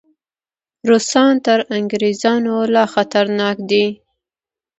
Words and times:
روسان 0.89 1.33
تر 1.45 1.59
انګریزانو 1.77 2.55
لا 2.73 2.83
خطرناک 2.93 3.55
دي. 3.69 3.85